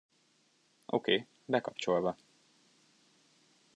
Oké, 0.85 1.27
bekapcsolva. 1.45 2.17